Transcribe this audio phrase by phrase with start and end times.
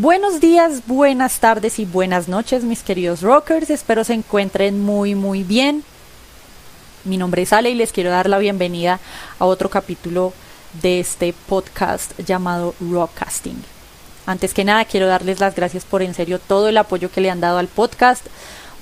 [0.00, 3.68] Buenos días, buenas tardes y buenas noches, mis queridos rockers.
[3.68, 5.84] Espero se encuentren muy, muy bien.
[7.04, 8.98] Mi nombre es Ale y les quiero dar la bienvenida
[9.38, 10.32] a otro capítulo
[10.80, 13.62] de este podcast llamado Rockcasting.
[14.24, 17.28] Antes que nada, quiero darles las gracias por en serio todo el apoyo que le
[17.28, 18.24] han dado al podcast,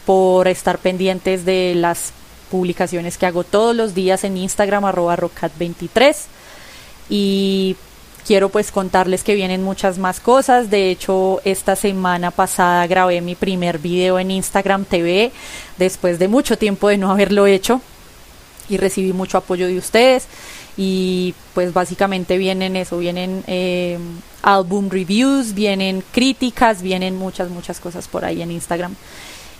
[0.06, 2.12] por estar pendientes de las
[2.48, 6.14] publicaciones que hago todos los días en Instagram, arroba rockcat23.
[7.10, 7.74] Y
[8.28, 10.68] quiero pues contarles que vienen muchas más cosas.
[10.68, 15.32] De hecho, esta semana pasada grabé mi primer video en Instagram TV
[15.78, 17.80] después de mucho tiempo de no haberlo hecho
[18.68, 20.26] y recibí mucho apoyo de ustedes
[20.76, 23.98] y pues básicamente vienen eso, vienen eh,
[24.42, 28.94] álbum reviews, vienen críticas, vienen muchas, muchas cosas por ahí en Instagram.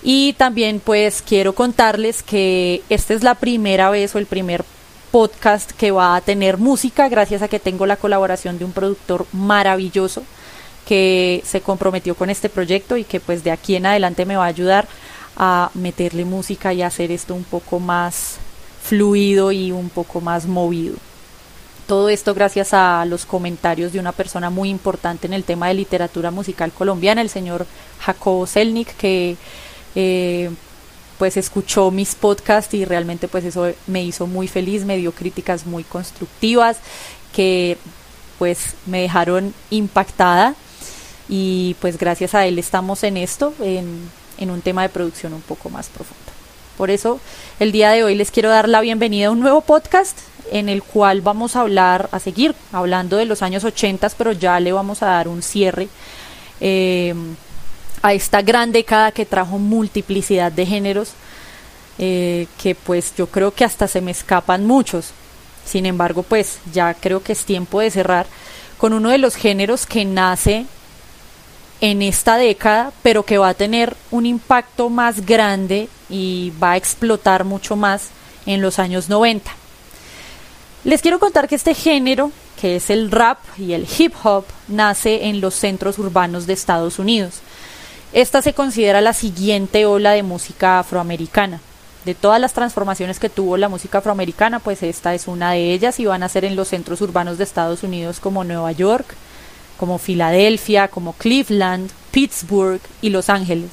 [0.03, 4.63] Y también pues quiero contarles que esta es la primera vez o el primer
[5.11, 9.27] podcast que va a tener música gracias a que tengo la colaboración de un productor
[9.33, 10.23] maravilloso
[10.87, 14.45] que se comprometió con este proyecto y que pues de aquí en adelante me va
[14.45, 14.89] a ayudar
[15.37, 18.39] a meterle música y hacer esto un poco más
[18.83, 20.97] fluido y un poco más movido.
[21.87, 25.75] Todo esto gracias a los comentarios de una persona muy importante en el tema de
[25.75, 27.67] literatura musical colombiana, el señor
[28.01, 29.37] Jacobo Selnik, que
[29.95, 30.51] eh,
[31.19, 35.67] pues escuchó mis podcasts y realmente pues eso me hizo muy feliz, me dio críticas
[35.67, 36.79] muy constructivas
[37.33, 37.77] que
[38.39, 40.55] pues me dejaron impactada
[41.29, 45.43] y pues gracias a él estamos en esto, en, en un tema de producción un
[45.43, 46.23] poco más profundo.
[46.77, 47.21] Por eso
[47.59, 50.19] el día de hoy les quiero dar la bienvenida a un nuevo podcast
[50.53, 54.59] en el cual vamos a hablar, a seguir hablando de los años 80, pero ya
[54.61, 55.89] le vamos a dar un cierre.
[56.61, 57.15] Eh,
[58.03, 61.13] a esta gran década que trajo multiplicidad de géneros,
[61.99, 65.11] eh, que pues yo creo que hasta se me escapan muchos.
[65.65, 68.27] Sin embargo, pues ya creo que es tiempo de cerrar
[68.79, 70.67] con uno de los géneros que nace
[71.81, 76.77] en esta década, pero que va a tener un impacto más grande y va a
[76.77, 78.09] explotar mucho más
[78.47, 79.51] en los años 90.
[80.85, 85.27] Les quiero contar que este género, que es el rap y el hip hop, nace
[85.27, 87.43] en los centros urbanos de Estados Unidos.
[88.13, 91.61] Esta se considera la siguiente ola de música afroamericana.
[92.05, 96.01] De todas las transformaciones que tuvo la música afroamericana, pues esta es una de ellas
[96.01, 99.15] y van a ser en los centros urbanos de Estados Unidos como Nueva York,
[99.77, 103.71] como Filadelfia, como Cleveland, Pittsburgh y Los Ángeles.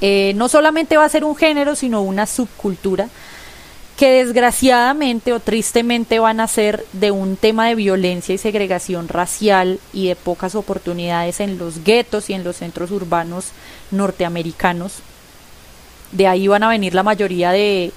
[0.00, 3.08] Eh, no solamente va a ser un género, sino una subcultura
[4.00, 9.78] que desgraciadamente o tristemente van a ser de un tema de violencia y segregación racial
[9.92, 13.48] y de pocas oportunidades en los guetos y en los centros urbanos
[13.90, 15.00] norteamericanos.
[16.12, 17.92] De ahí van a venir la mayoría de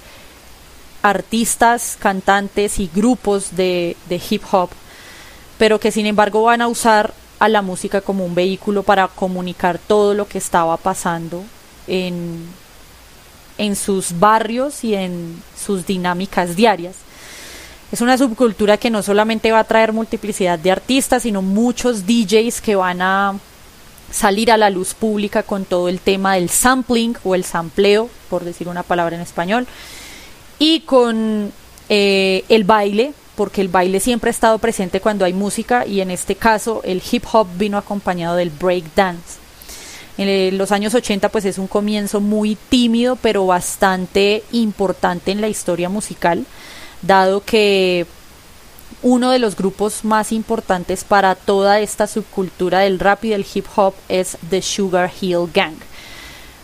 [1.00, 4.68] artistas, cantantes y grupos de, de hip hop,
[5.56, 9.78] pero que sin embargo van a usar a la música como un vehículo para comunicar
[9.78, 11.44] todo lo que estaba pasando
[11.86, 12.46] en,
[13.58, 16.96] en sus barrios y en sus dinámicas diarias.
[17.92, 22.60] Es una subcultura que no solamente va a traer multiplicidad de artistas, sino muchos DJs
[22.60, 23.38] que van a
[24.10, 28.44] salir a la luz pública con todo el tema del sampling o el sampleo, por
[28.44, 29.66] decir una palabra en español,
[30.58, 31.52] y con
[31.88, 36.10] eh, el baile, porque el baile siempre ha estado presente cuando hay música y en
[36.10, 39.43] este caso el hip hop vino acompañado del break dance.
[40.16, 45.48] En los años 80 pues es un comienzo muy tímido pero bastante importante en la
[45.48, 46.44] historia musical,
[47.02, 48.06] dado que
[49.02, 53.66] uno de los grupos más importantes para toda esta subcultura del rap y del hip
[53.76, 55.74] hop es The Sugar Hill Gang.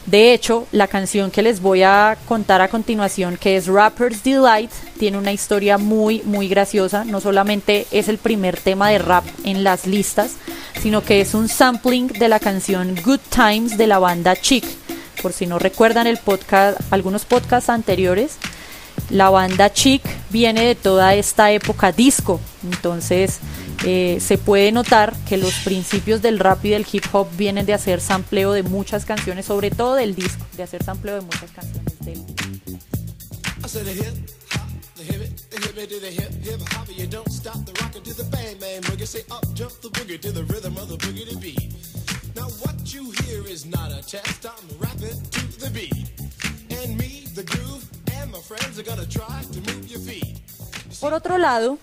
[0.06, 4.70] De hecho, la canción que les voy a contar a continuación, que es Rapper's Delight,
[4.98, 7.04] tiene una historia muy, muy graciosa.
[7.04, 10.32] No solamente es el primer tema de rap en las listas,
[10.82, 14.64] sino que es un sampling de la canción Good Times de la banda Chic.
[15.22, 18.38] Por si no recuerdan el podcast, algunos podcasts anteriores,
[19.10, 22.40] la banda Chic viene de toda esta época disco.
[22.64, 23.40] Entonces,
[23.84, 27.74] eh, se puede notar que los principios del rap y del hip hop vienen de
[27.74, 31.98] hacer sampleo de muchas canciones, sobre todo del disco, de hacer sampleo de muchas canciones
[32.00, 32.50] del disco.
[51.00, 51.78] Por otro lado,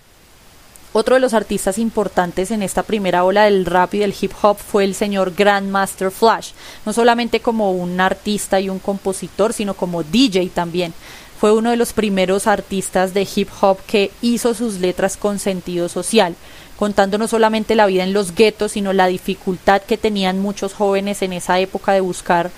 [0.93, 4.57] otro de los artistas importantes en esta primera ola del rap y del hip hop
[4.57, 6.51] fue el señor Grandmaster Flash,
[6.85, 10.93] no solamente como un artista y un compositor, sino como DJ también.
[11.39, 15.87] fue uno de los primeros artistas de hip hop que hizo sus letras con sentido
[15.87, 16.35] social,
[16.77, 21.21] contando no solamente la vida en los guetos, sino la dificultad que tenían muchos jóvenes
[21.21, 22.49] en esa época de buscar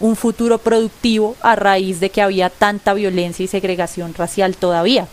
[0.00, 5.08] un futuro productivo a raíz de que había tanta violencia y segregación racial todavía.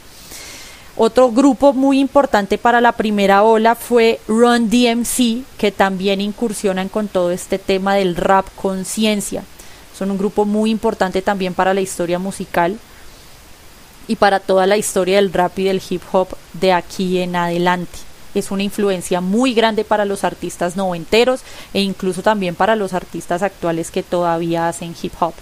[0.95, 7.07] Otro grupo muy importante para la primera ola fue Run DMC, que también incursionan con
[7.07, 9.43] todo este tema del rap conciencia.
[9.97, 12.77] Son un grupo muy importante también para la historia musical
[14.07, 17.97] y para toda la historia del rap y del hip hop de aquí en adelante.
[18.35, 21.41] Es una influencia muy grande para los artistas noventeros
[21.73, 25.33] e incluso también para los artistas actuales que todavía hacen hip hop.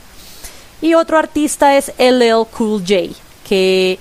[0.81, 3.13] Y otro artista es LL Cool J,
[3.48, 4.00] que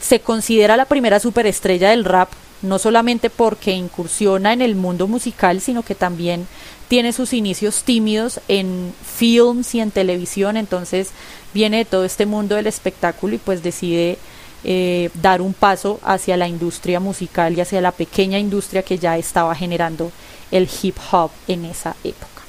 [0.00, 2.30] se considera la primera superestrella del rap,
[2.62, 6.46] no solamente porque incursiona en el mundo musical, sino que también
[6.88, 11.10] tiene sus inicios tímidos en films y en televisión, entonces
[11.52, 14.18] viene de todo este mundo del espectáculo y pues decide
[14.64, 19.16] eh, dar un paso hacia la industria musical y hacia la pequeña industria que ya
[19.16, 20.10] estaba generando
[20.50, 22.42] el hip hop en esa época.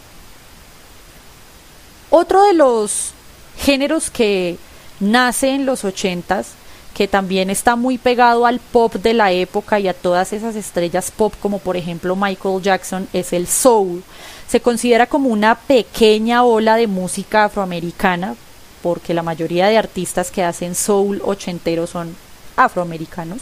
[2.09, 3.11] Otro de los
[3.57, 4.57] géneros que
[4.99, 6.53] nace en los ochentas,
[6.99, 11.13] que también está muy pegado al pop de la época y a todas esas estrellas
[11.15, 14.03] pop como por ejemplo Michael Jackson, es el soul.
[14.49, 18.35] Se considera como una pequeña ola de música afroamericana,
[18.83, 22.13] porque la mayoría de artistas que hacen soul ochentero son
[22.57, 23.39] afroamericanos.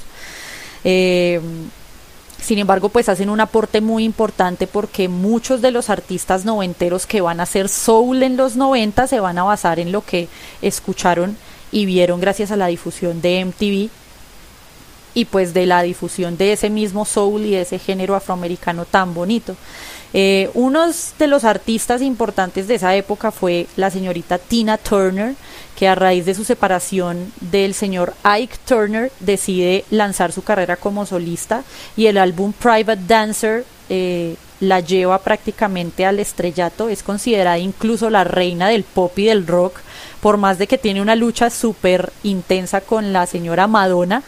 [0.84, 1.42] Eh,
[2.40, 7.22] sin embargo, pues hacen un aporte muy importante porque muchos de los artistas noventeros que
[7.22, 10.28] van a hacer soul en los 90 se van a basar en lo que
[10.62, 11.38] escucharon
[11.72, 13.90] y vieron gracias a la difusión de MTV
[15.14, 19.14] y pues de la difusión de ese mismo soul y de ese género afroamericano tan
[19.14, 19.56] bonito.
[20.14, 20.86] Eh, uno
[21.20, 25.36] de los artistas importantes de esa época fue la señorita Tina Turner,
[25.76, 31.06] que a raíz de su separación del señor Ike Turner decide lanzar su carrera como
[31.06, 31.64] solista
[31.96, 38.24] y el álbum Private Dancer eh, la lleva prácticamente al estrellato, es considerada incluso la
[38.24, 39.80] reina del pop y del rock,
[40.22, 44.24] por más de que tiene una lucha súper intensa con la señora Madonna,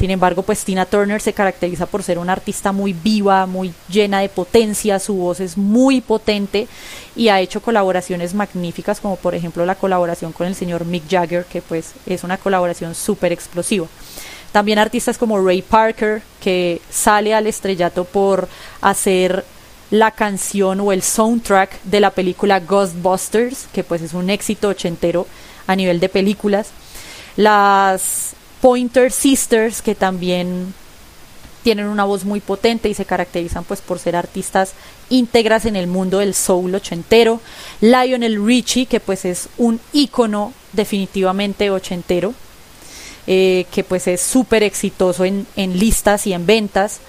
[0.00, 4.20] sin embargo, pues Tina Turner se caracteriza por ser una artista muy viva, muy llena
[4.20, 6.68] de potencia, su voz es muy potente
[7.14, 11.44] y ha hecho colaboraciones magníficas como por ejemplo la colaboración con el señor Mick Jagger,
[11.44, 13.88] que pues es una colaboración súper explosiva.
[14.52, 18.48] También artistas como Ray Parker, que sale al estrellato por
[18.80, 19.44] hacer
[19.90, 25.26] la canción o el soundtrack de la película Ghostbusters, que pues es un éxito ochentero
[25.66, 26.68] a nivel de películas.
[27.36, 30.74] Las Pointer Sisters, que también
[31.62, 34.72] tienen una voz muy potente y se caracterizan pues por ser artistas
[35.10, 37.40] íntegras en el mundo del soul ochentero.
[37.80, 42.32] Lionel Richie, que pues es un ícono definitivamente ochentero,
[43.26, 47.00] eh, que pues es súper exitoso en, en listas y en ventas.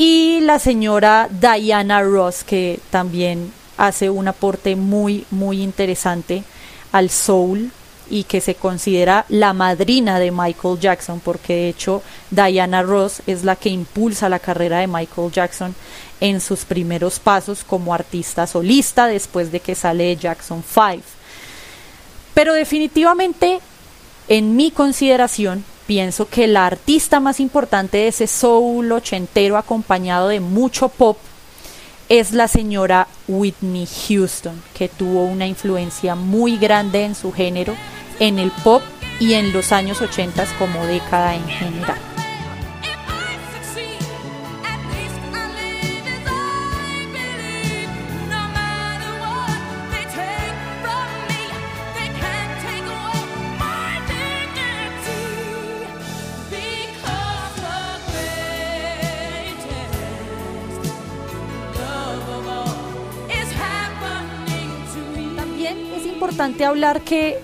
[0.00, 6.44] Y la señora Diana Ross, que también hace un aporte muy, muy interesante
[6.92, 7.72] al soul
[8.08, 12.00] y que se considera la madrina de Michael Jackson, porque de hecho
[12.30, 15.74] Diana Ross es la que impulsa la carrera de Michael Jackson
[16.20, 21.02] en sus primeros pasos como artista solista después de que sale de Jackson 5.
[22.34, 23.58] Pero definitivamente,
[24.28, 30.38] en mi consideración, pienso que la artista más importante de ese soul ochentero acompañado de
[30.38, 31.16] mucho pop
[32.10, 37.74] es la señora Whitney Houston, que tuvo una influencia muy grande en su género
[38.20, 38.82] en el pop
[39.18, 42.17] y en los años 80 como década en general.
[66.28, 67.40] Importante hablar que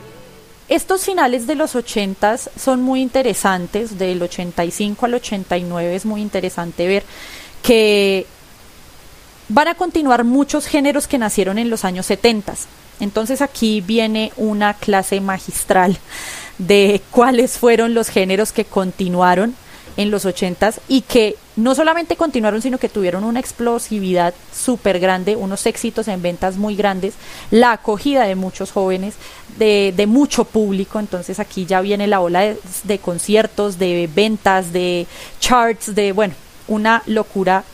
[0.69, 6.87] estos finales de los 80 son muy interesantes, del 85 al 89 es muy interesante
[6.87, 7.03] ver
[7.63, 8.27] que
[9.49, 12.55] van a continuar muchos géneros que nacieron en los años 70.
[13.01, 15.97] Entonces aquí viene una clase magistral
[16.59, 19.55] de cuáles fueron los géneros que continuaron
[19.97, 25.37] en los 80 y que no solamente continuaron, sino que tuvieron una explosividad súper grande,
[25.37, 27.15] unos éxitos en ventas muy grandes,
[27.51, 29.15] la acogida de muchos jóvenes,
[29.59, 30.99] de, de mucho público.
[30.99, 35.07] Entonces aquí ya viene la ola de, conciertos, de ventas, de
[35.41, 36.35] charts, de, bueno,
[36.67, 37.65] una locura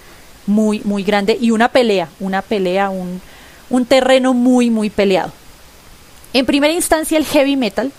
[0.47, 5.33] muy, muy grande y una pelea, una pelea, un terreno muy, muy peleado.
[6.33, 7.93] En primera instancia el heavy metal,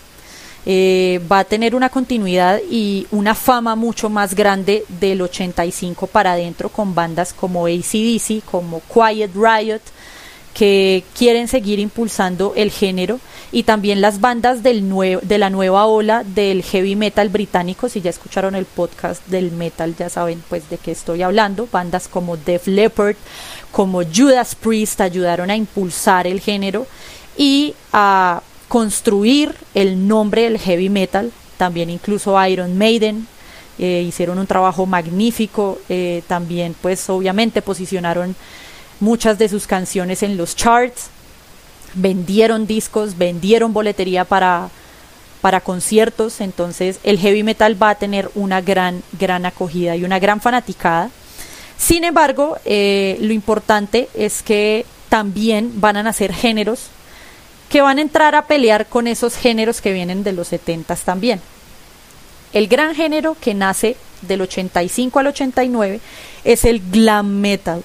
[0.64, 6.32] eh, va a tener una continuidad y una fama mucho más grande del 85 para
[6.32, 9.82] adentro con bandas como ACDC, como Quiet Riot,
[10.54, 13.18] que quieren seguir impulsando el género
[13.50, 14.82] y también las bandas del
[15.22, 19.94] de la nueva ola del heavy metal británico, si ya escucharon el podcast del metal
[19.98, 23.16] ya saben pues de qué estoy hablando, bandas como Def Leppard,
[23.70, 26.86] como Judas Priest ayudaron a impulsar el género
[27.36, 28.42] y a
[28.72, 33.26] construir el nombre del heavy metal, también incluso Iron Maiden,
[33.78, 38.34] eh, hicieron un trabajo magnífico, eh, también pues obviamente posicionaron
[38.98, 41.08] muchas de sus canciones en los charts,
[41.92, 44.70] vendieron discos, vendieron boletería para,
[45.42, 50.18] para conciertos, entonces el heavy metal va a tener una gran, gran acogida y una
[50.18, 51.10] gran fanaticada.
[51.76, 56.88] Sin embargo, eh, lo importante es que también van a nacer géneros
[57.72, 61.40] que van a entrar a pelear con esos géneros que vienen de los 70 también.
[62.52, 66.00] El gran género que nace del 85 al 89
[66.44, 67.82] es el glam metal.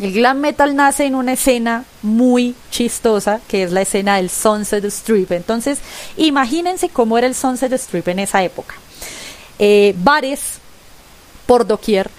[0.00, 4.84] El glam metal nace en una escena muy chistosa, que es la escena del Sunset
[4.86, 5.30] Strip.
[5.30, 5.78] Entonces,
[6.16, 8.74] imagínense cómo era el Sunset Strip en esa época.
[9.60, 10.58] Eh, bares
[11.46, 12.10] por doquier,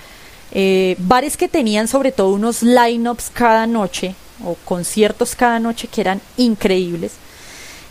[0.54, 6.02] eh, bares que tenían sobre todo unos lineups cada noche o conciertos cada noche que
[6.02, 7.14] eran increíbles.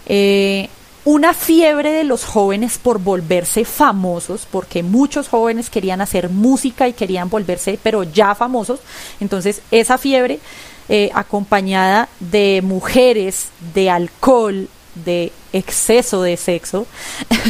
[0.06, 0.68] Eh,
[1.04, 6.92] una fiebre de los jóvenes por volverse famosos, porque muchos jóvenes querían hacer música y
[6.92, 8.80] querían volverse, pero ya famosos.
[9.18, 10.40] Entonces, esa fiebre,
[10.88, 16.86] eh, acompañada de mujeres, de alcohol, de exceso de sexo,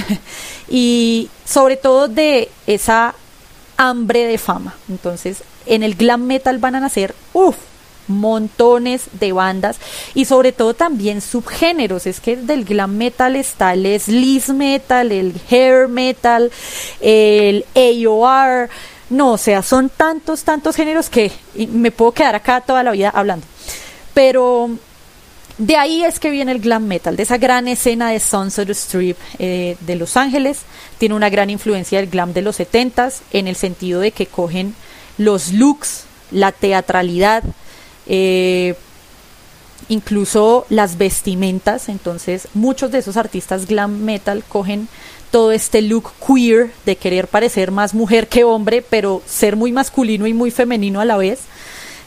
[0.68, 3.14] y sobre todo de esa
[3.76, 4.76] hambre de fama.
[4.88, 7.56] Entonces, en el glam metal van a nacer, uff,
[8.10, 9.78] montones de bandas
[10.14, 12.06] y sobre todo también subgéneros.
[12.06, 16.50] Es que del glam metal está el sleaze metal, el hair metal,
[17.00, 18.68] el AOR.
[19.08, 21.32] No, o sea, son tantos, tantos géneros que
[21.72, 23.46] me puedo quedar acá toda la vida hablando.
[24.14, 24.70] Pero
[25.60, 29.18] de ahí es que viene el glam metal, de esa gran escena de Sunset Strip
[29.38, 30.60] eh, de Los Ángeles.
[30.96, 34.74] Tiene una gran influencia del glam de los 70s en el sentido de que cogen
[35.18, 37.42] los looks, la teatralidad,
[38.06, 38.74] eh,
[39.88, 44.88] incluso las vestimentas, entonces muchos de esos artistas glam metal cogen
[45.30, 50.26] todo este look queer de querer parecer más mujer que hombre, pero ser muy masculino
[50.26, 51.40] y muy femenino a la vez,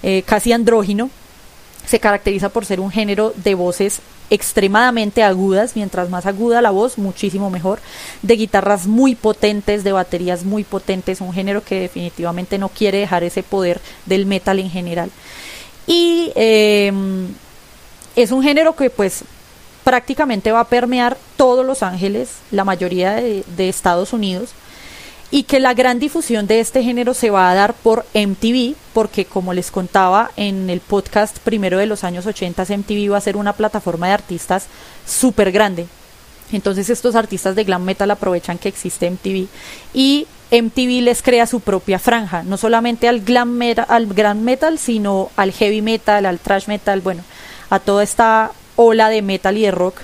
[0.01, 1.09] eh, casi andrógino.
[1.85, 6.97] Se caracteriza por ser un género de voces extremadamente agudas, mientras más aguda la voz,
[6.97, 7.79] muchísimo mejor,
[8.21, 13.23] de guitarras muy potentes, de baterías muy potentes, un género que definitivamente no quiere dejar
[13.23, 15.11] ese poder del metal en general.
[15.87, 17.27] Y em,
[18.15, 19.23] es un género que pues
[19.83, 24.51] prácticamente va a permear todos Los Ángeles, la mayoría de, Estados Unidos,
[25.29, 29.25] y que la gran difusión de este género se va a dar por MTV, porque
[29.25, 33.35] como les contaba en el podcast primero de los años 80, MTV va a ser
[33.35, 34.67] una plataforma de artistas
[35.05, 35.87] súper grande.
[36.51, 39.47] Entonces estos artistas de glam metal aprovechan que existe MTV
[39.93, 44.77] y MTV les crea su propia franja, no solamente al glam metal, al glam metal,
[44.77, 47.23] sino al heavy metal, al thrash metal, bueno,
[47.71, 50.01] a toda esta ola de metal y de rock.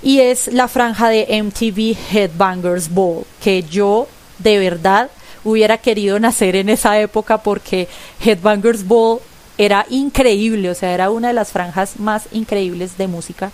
[0.00, 4.06] Y es la franja de MTV Headbangers Ball, que yo
[4.38, 5.10] de verdad
[5.42, 7.88] hubiera querido nacer en esa época porque
[8.24, 9.18] Headbangers Ball
[9.56, 13.50] era increíble, o sea, era una de las franjas más increíbles de música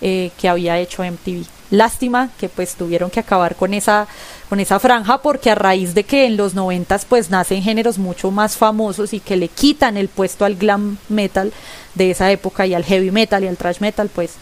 [0.00, 1.59] eh, que había hecho MTV.
[1.70, 4.08] Lástima que pues tuvieron que acabar con esa,
[4.48, 8.30] con esa franja porque a raíz de que en los noventas pues nacen géneros mucho
[8.32, 11.52] más famosos y que le quitan el puesto al glam metal
[11.94, 14.32] de esa época y al heavy metal y al thrash metal pues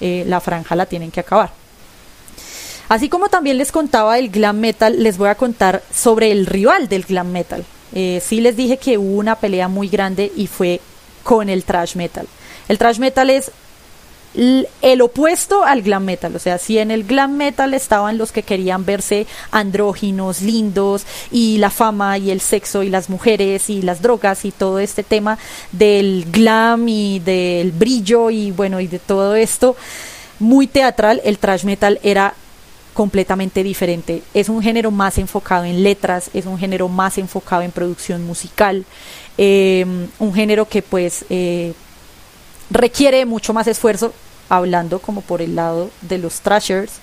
[0.00, 1.52] eh, la franja la tienen que acabar.
[2.88, 6.88] Así como también les contaba del glam metal, les voy a contar sobre el rival
[6.88, 7.64] del glam metal.
[7.92, 10.80] Eh, sí les dije que hubo una pelea muy grande y fue
[11.22, 12.26] con el thrash metal.
[12.68, 13.52] El thrash metal es
[14.34, 18.44] el opuesto al glam metal, o sea, si en el glam metal estaban los que
[18.44, 24.02] querían verse andróginos, lindos, y la fama y el sexo y las mujeres y las
[24.02, 25.38] drogas y todo este tema
[25.72, 29.76] del glam y del brillo y bueno, y de todo esto
[30.38, 32.34] muy teatral, el trash metal era
[32.94, 34.22] completamente diferente.
[34.34, 38.84] Es un género más enfocado en letras, es un género más enfocado en producción musical,
[39.38, 39.86] eh,
[40.18, 41.72] un género que pues eh,
[42.70, 44.12] requiere mucho más esfuerzo,
[44.48, 46.94] hablando como por el lado de los trashers.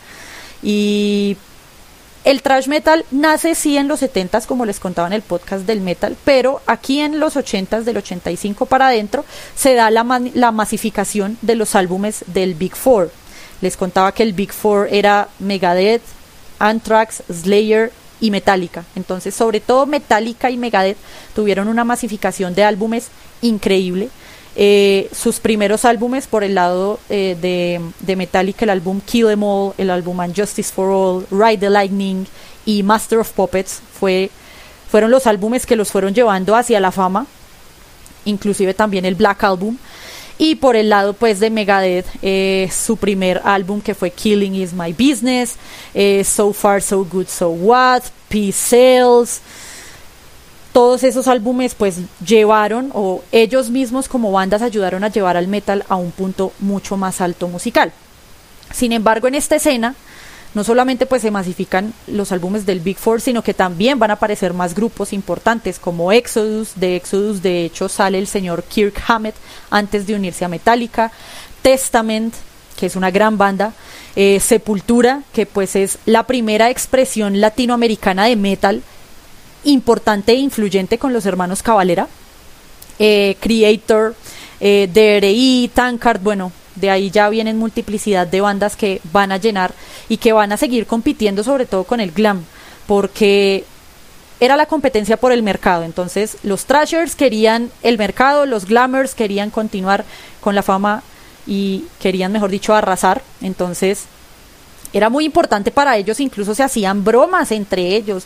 [0.64, 1.38] Y
[2.24, 5.80] el trash metal nace sí en los 70s, como les contaba en el podcast del
[5.80, 9.24] metal, pero aquí en los 80s, del 85 para adentro,
[9.56, 13.12] se da la, la masificación de los álbumes del Big Four.
[13.62, 16.02] Les contaba que el Big Four era Megadeth,
[16.60, 18.84] Anthrax, Slayer y Metallica.
[18.96, 20.98] Entonces, sobre todo Metallica y Megadeth
[21.34, 23.08] tuvieron una masificación de álbumes
[23.42, 24.10] increíble.
[24.60, 29.74] Eh, sus primeros álbumes por el lado eh, de, Metallica, el álbum Kill Em All,
[29.78, 32.26] el álbum Justice for All, Ride the Lightning
[32.66, 34.32] y Master of Puppets fue,
[34.90, 37.28] fueron los álbumes que los fueron llevando hacia la fama,
[38.26, 39.78] inclusive también el Black Album.
[40.40, 44.74] Y por el lado pues de Megadeth, eh, su primer álbum que fue Killing is
[44.74, 45.56] My Business,
[45.94, 49.40] eh, So Far So Good So What, Peace Sales,
[50.78, 55.84] todos esos álbumes pues llevaron o ellos mismos como bandas ayudaron a llevar al metal
[55.90, 57.92] a un punto mucho más alto musical.
[58.72, 59.96] Sin embargo, en esta escena
[60.54, 64.14] no solamente pues se masifican los álbumes del Big Four, sino que también van a
[64.14, 69.34] aparecer más grupos importantes como Exodus, de Exodus de hecho sale el señor Kirk Hammett
[69.72, 71.12] antes de unirse a Metallica,
[71.64, 72.36] Testament,
[72.76, 73.74] que es una gran banda,
[74.16, 78.84] eh, Sepultura, que pues es la primera expresión latinoamericana de metal
[79.64, 82.08] importante e influyente con los hermanos Cavalera,
[83.00, 84.16] eh, Creator,
[84.60, 89.74] eh, DRI, Tankard, bueno, de ahí ya vienen multiplicidad de bandas que van a llenar
[90.10, 92.44] y que van a seguir compitiendo sobre todo con el glam,
[92.86, 93.66] porque
[94.40, 95.84] era la competencia por el mercado.
[95.84, 100.06] Entonces los trashers querían el mercado, los glamours querían continuar
[100.42, 101.04] con la fama
[101.46, 103.24] y querían, mejor dicho, arrasar.
[103.42, 104.06] Entonces
[104.94, 108.26] era muy importante para ellos, incluso se hacían bromas entre ellos.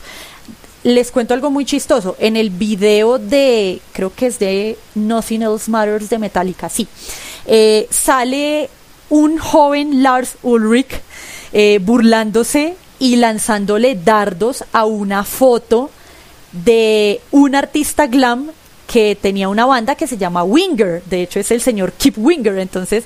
[0.84, 2.16] Les cuento algo muy chistoso.
[2.18, 6.88] En el video de, creo que es de Nothing Else Matters de Metallica, sí,
[7.46, 8.68] eh, sale
[9.08, 11.00] un joven Lars Ulrich
[11.52, 15.90] eh, burlándose y lanzándole dardos a una foto
[16.52, 18.50] de un artista glam
[18.86, 22.58] que tenía una banda que se llama Winger, de hecho es el señor Kip Winger,
[22.58, 23.04] entonces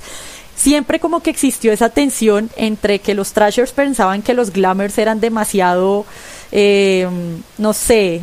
[0.56, 5.20] siempre como que existió esa tensión entre que los trashers pensaban que los glammers eran
[5.20, 6.04] demasiado,
[6.52, 7.08] eh,
[7.58, 8.22] no sé,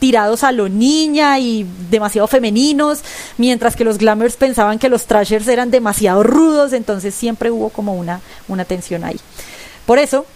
[0.00, 3.00] tirados a lo niña y demasiado femeninos,
[3.36, 7.94] mientras que los glamours pensaban que los trashers eran demasiado rudos, entonces siempre hubo como
[7.94, 9.20] una, una tensión ahí.
[9.86, 10.26] Por eso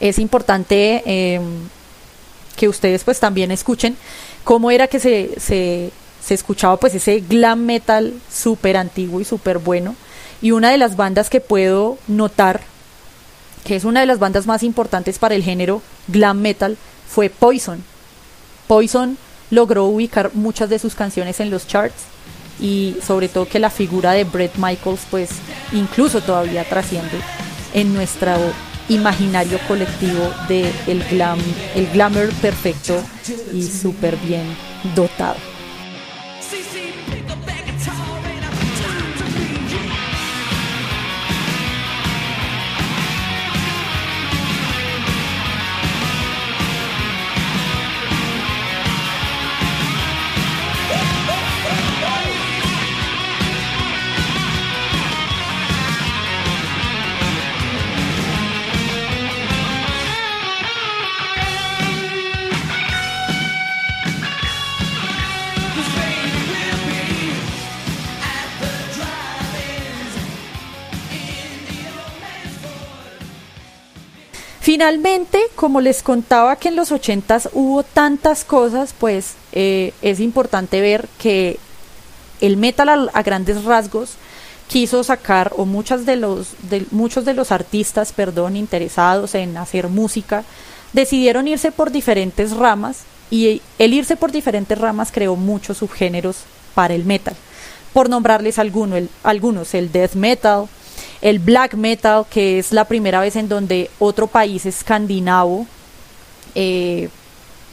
[0.00, 1.44] es importante em,
[2.56, 3.96] que ustedes pues también escuchen
[4.42, 5.90] cómo era que se, se,
[6.24, 9.94] se escuchaba pues ese glam metal súper antiguo y súper bueno.
[10.40, 12.62] Y una de las bandas que puedo notar,
[13.64, 16.76] que es una de las bandas más importantes para el género glam metal,
[17.08, 17.82] fue Poison
[18.66, 19.16] Poison
[19.50, 22.02] logró ubicar muchas de sus canciones en los charts
[22.60, 25.30] y sobre todo que la figura de Brett Michaels pues
[25.72, 27.18] incluso todavía trasciende
[27.74, 28.32] en nuestro
[28.88, 31.38] imaginario colectivo de el glam,
[31.74, 33.00] el glamour perfecto
[33.52, 34.44] y súper bien
[34.94, 35.55] dotado.
[74.76, 80.82] Finalmente, como les contaba que en los ochentas hubo tantas cosas, pues eh, es importante
[80.82, 81.58] ver que
[82.42, 84.16] el metal a, grandes rasgos
[84.68, 86.48] quiso sacar o muchas de los
[86.90, 90.44] muchos de los artistas, perdón, interesados en hacer música
[90.92, 96.40] decidieron irse por diferentes ramas y el irse por diferentes ramas creó muchos subgéneros
[96.74, 97.34] para el metal.
[97.94, 100.68] Por nombrarles algunos, el, algunos, el death metal,
[101.26, 105.66] el black metal, que es la primera vez en donde otro país escandinavo
[106.54, 107.08] eh,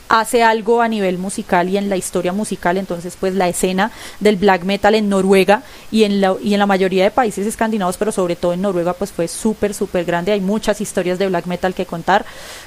[0.10, 4.38] hace algo a nivel musical y en la historia musical, entonces pues la escena del
[4.38, 5.62] black metal en Noruega
[5.92, 8.94] y en la, y en la mayoría de países escandinavos, pero sobre todo en Noruega
[8.94, 12.26] pues fue súper, súper grande, hay muchas historias de black metal que contar,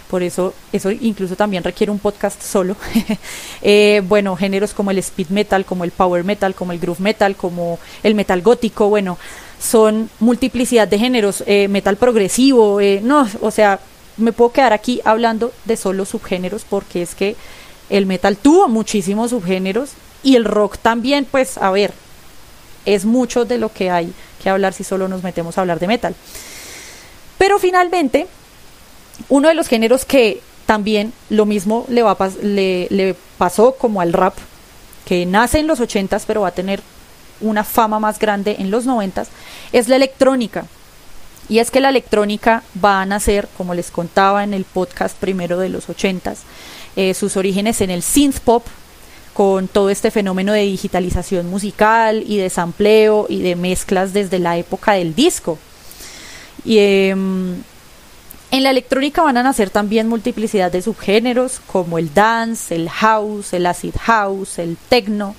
[0.08, 2.76] por eso eso incluso también requiere un podcast solo.
[3.62, 7.34] Eh, bueno, géneros como el speed metal, como el power metal, como el groove metal,
[7.34, 9.18] como el metal gótico, bueno,
[9.58, 13.80] son multiplicidad de géneros, eh, metal progresivo, eh, no, o sea,
[14.16, 17.36] me puedo quedar aquí hablando de solo subgéneros porque es que
[17.90, 19.90] el metal tuvo muchísimos subgéneros
[20.22, 21.92] y el rock también, pues a ver,
[22.84, 25.86] es mucho de lo que hay que hablar si solo nos metemos a hablar de
[25.86, 26.14] metal.
[27.38, 28.26] Pero finalmente,
[29.28, 34.12] uno de los géneros que también lo mismo le, va le, le pasó como al
[34.12, 34.34] rap,
[35.04, 36.82] que nace en los ochentas pero va a tener
[37.40, 39.28] una fama más grande en los noventas,
[39.72, 40.66] es la electrónica.
[41.48, 45.58] Y es que la electrónica va a nacer, como les contaba en el podcast primero
[45.58, 46.40] de los ochentas,
[46.96, 48.66] eh, sus orígenes en el synth pop,
[49.32, 54.56] con todo este fenómeno de digitalización musical y de sampleo y de mezclas desde la
[54.56, 55.58] época del disco.
[56.64, 57.62] Y em,
[58.50, 63.52] en la electrónica van a nacer también multiplicidad de subgéneros como el dance, el house,
[63.52, 65.36] el acid house, el techno,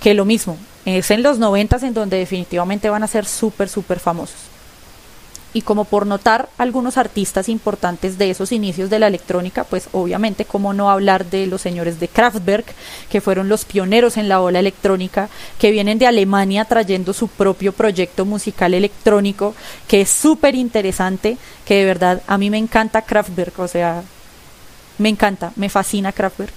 [0.00, 4.00] que lo mismo, es en los noventas en donde definitivamente van a ser súper, súper
[4.00, 4.50] famosos
[5.52, 10.44] y como por notar algunos artistas importantes de esos inicios de la electrónica, pues obviamente
[10.44, 12.66] cómo no hablar de los señores de Kraftwerk,
[13.10, 17.72] que fueron los pioneros en la ola electrónica, que vienen de Alemania trayendo su propio
[17.72, 19.54] proyecto musical electrónico,
[19.88, 24.02] que es súper interesante, que de verdad a mí me encanta Kraftwerk, o sea,
[24.98, 26.52] me encanta, me fascina Kraftwerk.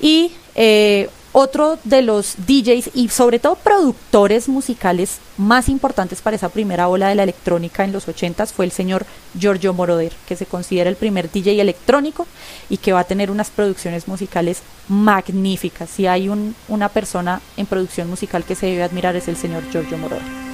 [0.00, 6.50] Y eh, otro de los DJs y sobre todo productores musicales más importantes para esa
[6.50, 9.06] primera ola de la electrónica en los 80 fue el señor
[9.38, 12.26] Giorgio Moroder, que se considera el primer DJ electrónico
[12.68, 15.88] y que va a tener unas producciones musicales magníficas.
[15.90, 16.28] Si hay
[16.68, 20.51] una persona en producción musical que se debe admirar es el señor Giorgio Moroder.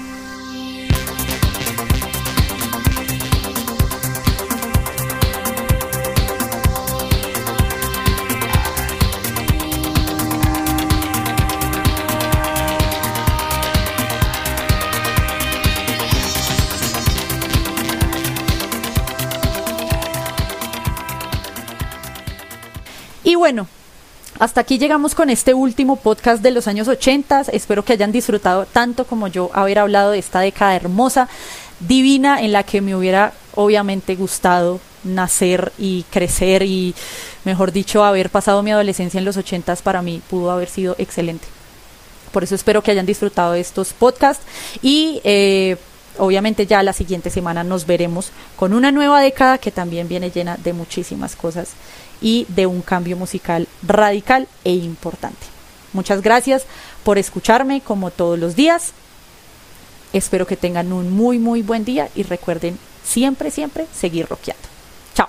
[23.38, 23.66] Bueno,
[24.38, 27.42] hasta aquí llegamos con este último podcast de los años 80.
[27.53, 31.29] Espero que hayan disfrutado tanto como yo haber hablado de esta década hermosa,
[31.81, 36.94] divina, en la que me hubiera obviamente gustado nacer y crecer y,
[37.44, 41.46] mejor dicho, haber pasado mi adolescencia en los 80 para mí pudo haber sido excelente.
[42.33, 44.44] Por eso espero que hayan disfrutado de estos podcasts
[44.83, 45.77] y eh,
[46.18, 50.57] obviamente ya la siguiente semana nos veremos con una nueva década que también viene llena
[50.57, 51.70] de muchísimas cosas
[52.20, 55.46] y de un cambio musical radical e importante.
[55.92, 56.66] Muchas gracias
[57.04, 58.92] por escucharme como todos los días.
[60.12, 64.68] Espero que tengan un muy muy buen día y recuerden siempre siempre seguir rockeando.
[65.14, 65.28] Chao.